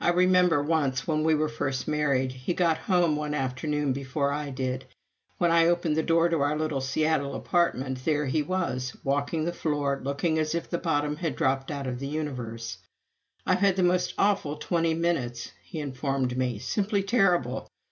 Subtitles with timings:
[0.00, 4.50] I remember once, when we were first married, he got home one afternoon before I
[4.50, 4.84] did.
[5.38, 9.52] When I opened the door to our little Seattle apartment, there he was, walking the
[9.54, 12.76] floor, looking as if the bottom had dropped out of the universe.
[13.46, 17.70] "I've had the most awful twenty minutes," he informed me, "simply terrible.